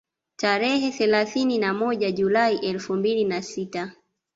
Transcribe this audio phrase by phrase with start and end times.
[0.35, 3.93] Tarehe thelathini na moja Julai elfu mbili na sita